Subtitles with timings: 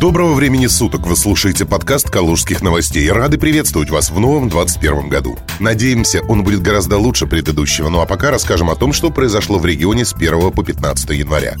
[0.00, 1.08] Доброго времени суток!
[1.08, 3.10] Вы слушаете подкаст «Калужских новостей».
[3.10, 5.36] Рады приветствовать вас в новом 21 году.
[5.58, 7.88] Надеемся, он будет гораздо лучше предыдущего.
[7.88, 11.56] Ну а пока расскажем о том, что произошло в регионе с 1 по 15 января.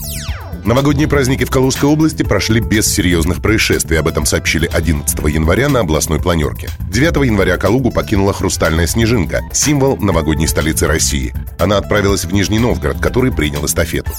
[0.64, 3.98] Новогодние праздники в Калужской области прошли без серьезных происшествий.
[3.98, 6.70] Об этом сообщили 11 января на областной планерке.
[6.90, 11.34] 9 января Калугу покинула «Хрустальная снежинка»– символ новогодней столицы России.
[11.58, 14.12] Она отправилась в Нижний Новгород, который принял эстафету.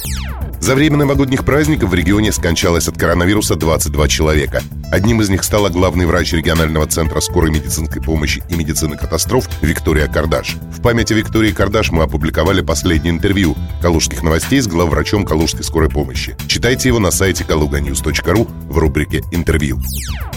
[0.59, 4.61] За время новогодних праздников в регионе скончалось от коронавируса 22 человека.
[4.91, 10.07] Одним из них стала главный врач регионального центра скорой медицинской помощи и медицины катастроф Виктория
[10.07, 10.55] Кардаш.
[10.75, 15.89] В память о Виктории Кардаш мы опубликовали последнее интервью калужских новостей с главврачом Калужской скорой
[15.89, 16.35] помощи.
[16.47, 19.79] Читайте его на сайте kaluganews.ru в рубрике «Интервью».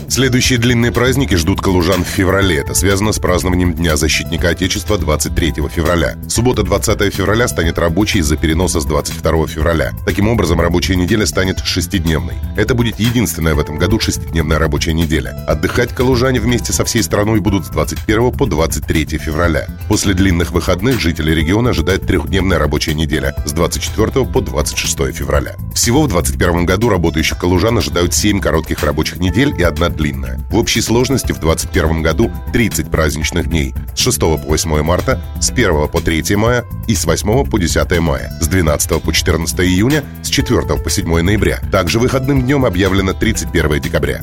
[0.09, 2.57] Следующие длинные праздники ждут калужан в феврале.
[2.57, 6.17] Это связано с празднованием Дня защитника Отечества 23 февраля.
[6.29, 9.93] Суббота 20 февраля станет рабочей из-за переноса с 22 февраля.
[10.05, 12.35] Таким образом, рабочая неделя станет шестидневной.
[12.59, 15.45] Это будет единственная в этом году шестидневная рабочая неделя.
[15.47, 19.67] Отдыхать калужане вместе со всей страной будут с 21 по 23 февраля.
[19.89, 25.57] После длинных выходных жители региона ожидают трехдневная рабочая неделя с 24 по 26 февраля.
[25.75, 30.41] Всего в 2021 году работающих калужан ожидают 7 коротких рабочих недель и одна длинная.
[30.51, 35.51] В общей сложности в 2021 году 30 праздничных дней с 6 по 8 марта, с
[35.51, 40.05] 1 по 3 мая и с 8 по 10 мая, с 12 по 14 июня,
[40.23, 41.61] с 4 по 7 ноября.
[41.71, 44.23] Также выходным днем объявлено 31 декабря.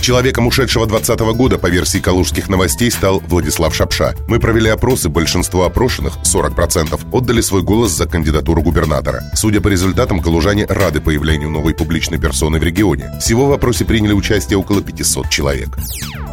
[0.00, 4.14] Человеком ушедшего 2020 года по версии калужских новостей стал Владислав Шапша.
[4.26, 9.22] Мы провели опросы, большинство опрошенных, 40%, отдали свой голос за кандидатуру губернатора.
[9.34, 13.10] Судя по результатам, калужане рады появлению новой публичной персоны в регионе.
[13.20, 15.76] Всего в опросе приняли участие около 500 человек.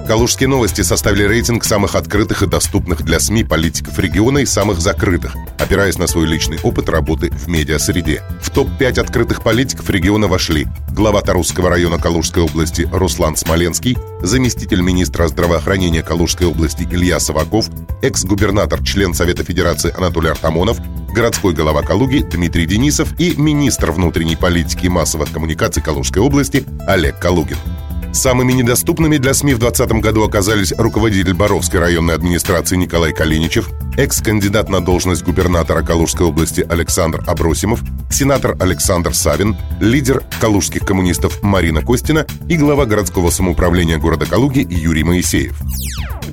[0.07, 5.35] Калужские новости составили рейтинг самых открытых и доступных для СМИ политиков региона и самых закрытых,
[5.57, 8.21] опираясь на свой личный опыт работы в медиасреде.
[8.39, 15.29] В топ-5 открытых политиков региона вошли глава Тарусского района Калужской области Руслан Смоленский, заместитель министра
[15.29, 17.69] здравоохранения Калужской области Илья Саваков,
[18.01, 20.77] экс-губернатор, член Совета Федерации Анатолий Артамонов,
[21.13, 27.17] городской голова Калуги Дмитрий Денисов и министр внутренней политики и массовых коммуникаций Калужской области Олег
[27.17, 27.55] Калугин.
[28.15, 34.69] Самыми недоступными для СМИ в 2020 году оказались руководитель Боровской районной администрации Николай Калиничев, экс-кандидат
[34.69, 42.25] на должность губернатора Калужской области Александр Абросимов, сенатор Александр Савин, лидер калужских коммунистов Марина Костина
[42.47, 45.59] и глава городского самоуправления города Калуги Юрий Моисеев.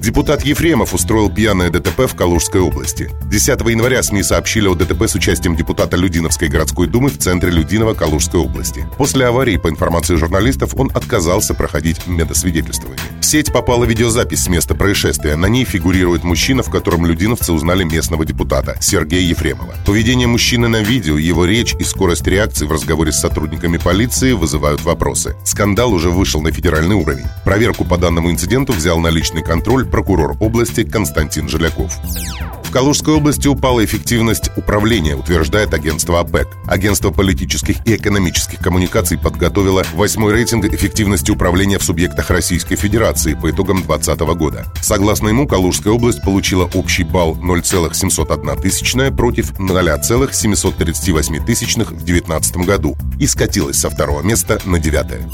[0.02, 3.08] Депутат Ефремов устроил пьяное ДТП в Калужской области.
[3.30, 7.94] 10 января СМИ сообщили о ДТП с участием депутата Людиновской городской думы в центре Людинова
[7.94, 8.84] Калужской области.
[8.98, 13.00] После аварии, по информации журналистов, он отказался проходить медосвидетельствование.
[13.20, 15.36] В сеть попала видеозапись с места происшествия.
[15.36, 19.76] На ней фигурирует мужчина, в котором людиновцы узнали местного депутата Сергея Ефремова.
[19.86, 24.82] Поведение мужчины на видео, его речь и скорость реакции в разговоре с сотрудниками полиции вызывают
[24.82, 25.36] вопросы.
[25.44, 27.26] Скандал уже вышел на федеральный уровень.
[27.44, 31.92] Проверку по данному инциденту взял на личный контроль прокурор области Константин Желяков.
[32.64, 36.48] В Калужской области упала эффективность управления, утверждает агентство АПЕК.
[36.66, 43.50] Агентство политических и экономических коммуникаций подготовило восьмой рейтинг эффективности управления в субъектах Российской Федерации по
[43.50, 44.64] итогам 2020 года.
[44.80, 52.96] Согласно ему, Калужская область получила общий балл 0,701 тысячная против 0,738 тысячных в 2019 году
[53.20, 55.28] и скатилась со второго места на девятое.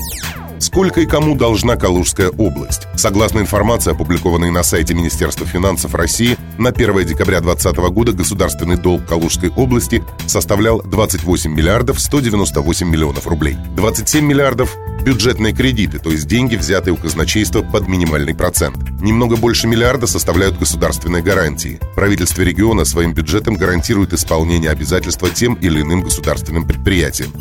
[0.61, 2.89] Сколько и кому должна Калужская область?
[2.97, 9.07] Согласно информации, опубликованной на сайте Министерства финансов России, на 1 декабря 2020 года государственный долг
[9.07, 13.57] Калужской области составлял 28 миллиардов 198 миллионов рублей.
[13.77, 18.77] 27 миллиардов бюджетные кредиты, то есть деньги, взятые у казначейства под минимальный процент.
[19.01, 21.81] Немного больше миллиарда составляют государственные гарантии.
[21.95, 27.33] Правительство региона своим бюджетом гарантирует исполнение обязательства тем или иным государственным предприятиям.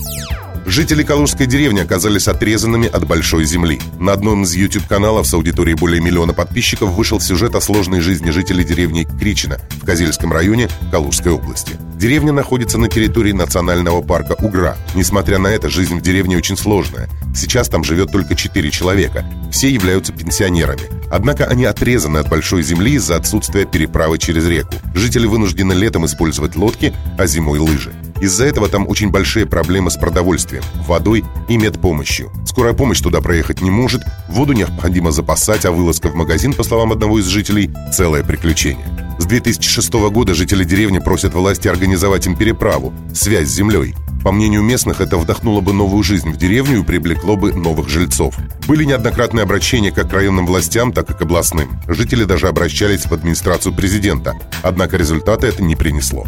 [0.67, 3.79] Жители Калужской деревни оказались отрезанными от большой земли.
[3.99, 8.65] На одном из YouTube-каналов с аудиторией более миллиона подписчиков вышел сюжет о сложной жизни жителей
[8.65, 11.77] деревни Кричина в Козельском районе Калужской области.
[11.95, 14.75] Деревня находится на территории национального парка Угра.
[14.93, 17.07] Несмотря на это, жизнь в деревне очень сложная.
[17.33, 19.25] Сейчас там живет только 4 человека.
[19.49, 20.81] Все являются пенсионерами.
[21.09, 24.73] Однако они отрезаны от большой земли из-за отсутствия переправы через реку.
[24.93, 27.93] Жители вынуждены летом использовать лодки, а зимой лыжи.
[28.19, 32.31] Из-за этого там очень большие проблемы с продовольствием, водой и медпомощью.
[32.45, 36.91] Скорая помощь туда проехать не может, воду необходимо запасать, а вылазка в магазин, по словам
[36.91, 38.87] одного из жителей, целое приключение.
[39.19, 43.95] С 2006 года жители деревни просят власти организовать им переправу, связь с землей.
[44.27, 48.35] По мнению местных, это вдохнуло бы новую жизнь в деревню и привлекло бы новых жильцов.
[48.67, 51.79] Были неоднократные обращения как к районным властям, так и к областным.
[51.87, 54.33] Жители даже обращались в администрацию президента,
[54.63, 56.25] однако результата это не принесло.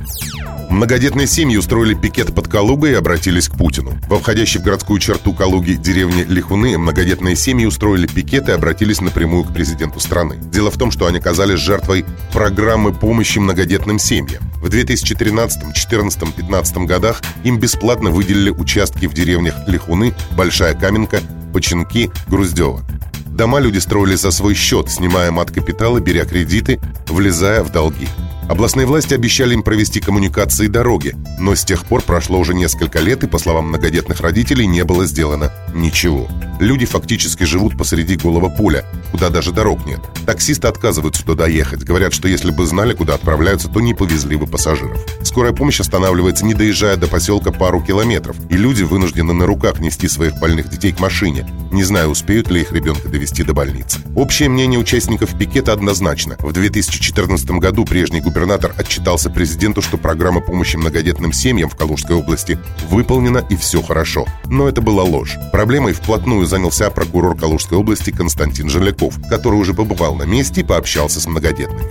[0.70, 3.92] Многодетные семьи устроили пикет под Калугой и обратились к Путину.
[4.08, 9.44] Во входящей в городскую черту Калуги деревни Лихуны многодетные семьи устроили пикет и обратились напрямую
[9.44, 10.38] к президенту страны.
[10.38, 14.49] Дело в том, что они оказались жертвой программы помощи многодетным семьям.
[14.62, 21.22] В 2013, 2014, 2015 годах им бесплатно выделили участки в деревнях Лихуны, Большая Каменка,
[21.54, 22.86] Починки, Груздева.
[23.28, 28.08] Дома люди строили за свой счет, снимая мат капитала, беря кредиты, влезая в долги.
[28.50, 33.00] Областные власти обещали им провести коммуникации и дороги, но с тех пор прошло уже несколько
[33.00, 36.28] лет, и, по словам многодетных родителей, не было сделано ничего.
[36.60, 40.02] Люди фактически живут посреди голого поля, куда даже дорог нет.
[40.26, 41.86] Таксисты отказываются туда ехать.
[41.86, 45.00] Говорят, что если бы знали, куда отправляются, то не повезли бы пассажиров.
[45.24, 50.10] Скорая помощь останавливается, не доезжая до поселка пару километров, и люди вынуждены на руках нести
[50.10, 54.00] своих больных детей к машине, не зная, успеют ли их ребенка довести до больницы.
[54.16, 56.36] Общее мнение участников пикета однозначно.
[56.40, 62.58] В 2014 году прежний губернатор отчитался президенту, что программа помощи многодетным семьям в Калужской области
[62.90, 64.26] выполнена и все хорошо.
[64.46, 65.38] Но это была ложь.
[65.52, 71.22] Проблемой вплотную занялся прокурор Калужской области Константин Желяков, который уже побывал на месте и пообщался
[71.22, 71.90] с многодетными.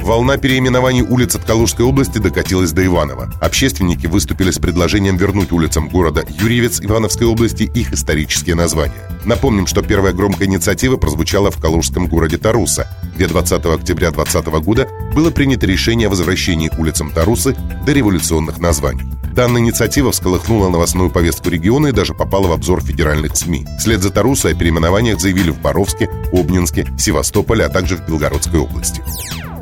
[0.00, 3.32] Волна переименований улиц от Калужской области докатилась до Иванова.
[3.40, 8.94] Общественники выступили с предложением вернуть улицам города Юрьевец Ивановской области их исторические названия.
[9.24, 14.88] Напомним, что первая громкая инициатива прозвучала в калужском городе Таруса, где 20 октября 2020 года
[15.12, 19.15] было принято решение о возвращении улицам Тарусы до революционных названий.
[19.36, 23.66] Данная инициатива всколыхнула новостную повестку региона и даже попала в обзор федеральных СМИ.
[23.78, 29.02] Вслед за Тарусой о переименованиях заявили в Боровске, Обнинске, Севастополе, а также в Белгородской области.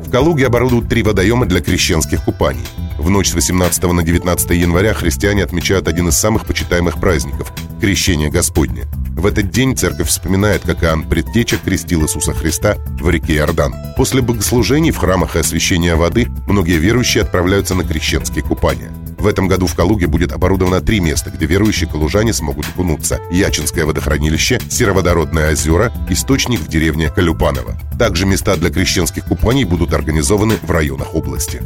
[0.05, 2.63] В Калуге оборудуют три водоема для крещенских купаний.
[2.97, 7.51] В ночь с 18 на 19 января христиане отмечают один из самых почитаемых праздников–
[7.81, 8.85] Крещение Господне.
[9.17, 13.75] В этот день церковь вспоминает, как Иоанн Предтеча крестил Иисуса Христа в реке Иордан.
[13.97, 18.93] После богослужений в храмах и освящения воды многие верующие отправляются на крещенские купания–
[19.25, 23.19] в этом году в Калуге будет оборудовано три места, где верующие калужане смогут окунуться.
[23.31, 27.75] Ячинское водохранилище, Сероводородное озера, источник в деревне Калюпаново.
[27.97, 31.63] Также места для крещенских купаний будут организованы в районах области.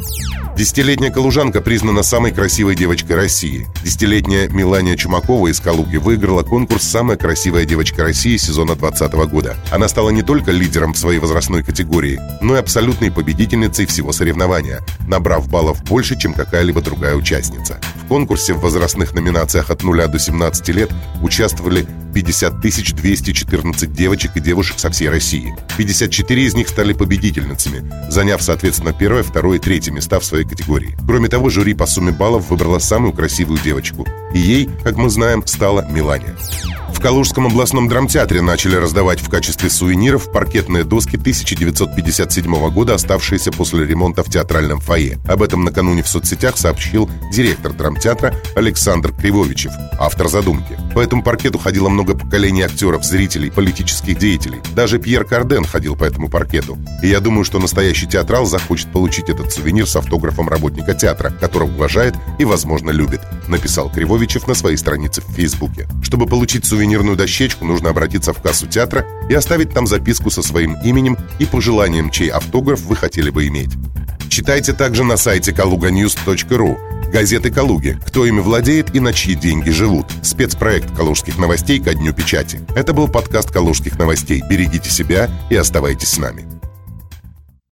[0.56, 3.68] Десятилетняя калужанка признана самой красивой девочкой России.
[3.84, 9.58] Десятилетняя Милания Чумакова из Калуги выиграла конкурс «Самая красивая девочка России» сезона 2020 года.
[9.72, 14.80] Она стала не только лидером в своей возрастной категории, но и абсолютной победительницей всего соревнования,
[15.08, 17.49] набрав баллов больше, чем какая-либо другая участница.
[17.96, 20.90] В конкурсе в возрастных номинациях от 0 до 17 лет
[21.22, 25.56] участвовали 50 214 девочек и девушек со всей России.
[25.78, 30.98] 54 из них стали победительницами, заняв, соответственно, первое, второе и третье места в своей категории.
[31.06, 34.08] Кроме того, жюри по сумме баллов выбрало самую красивую девочку.
[34.34, 36.36] И ей, как мы знаем, стала Милания.
[37.00, 43.86] В Калужском областном драмтеатре начали раздавать в качестве сувениров паркетные доски 1957 года, оставшиеся после
[43.86, 45.18] ремонта в театральном фойе.
[45.26, 50.78] Об этом накануне в соцсетях сообщил директор драмтеатра Александр Кривовичев, автор задумки.
[50.94, 54.60] По этому паркету ходило много поколений актеров, зрителей, политических деятелей.
[54.76, 56.78] Даже Пьер Карден ходил по этому паркету.
[57.02, 61.70] И я думаю, что настоящий театрал захочет получить этот сувенир с автографом работника театра, которого
[61.70, 65.88] уважает и, возможно, любит, написал Кривовичев на своей странице в Фейсбуке.
[66.04, 70.42] Чтобы получить сувенир сувенирную дощечку, нужно обратиться в кассу театра и оставить там записку со
[70.42, 73.72] своим именем и пожеланием, чей автограф вы хотели бы иметь.
[74.30, 80.08] Читайте также на сайте kaluganews.ru газеты «Калуги», кто ими владеет и на чьи деньги живут.
[80.22, 82.62] Спецпроект «Калужских новостей» ко Дню печати.
[82.76, 84.42] Это был подкаст «Калужских новостей».
[84.50, 86.59] Берегите себя и оставайтесь с нами.